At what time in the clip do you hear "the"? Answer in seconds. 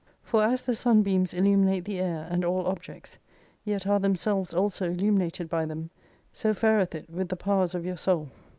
0.63-0.73, 1.85-1.99, 7.29-7.35